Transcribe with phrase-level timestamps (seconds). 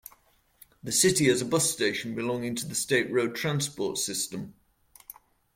[0.81, 4.55] The city has a bus station belonging to the State Road Transport System.